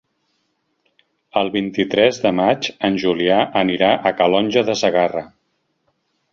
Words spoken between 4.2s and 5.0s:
Calonge de